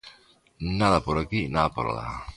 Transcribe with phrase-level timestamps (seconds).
[0.79, 2.07] Nada por aquí, nada por alá.